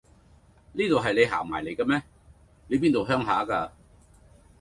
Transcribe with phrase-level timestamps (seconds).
[0.73, 2.01] 呢度係你行埋嚟嘅咩？
[2.65, 3.71] 你邊度鄉下呀？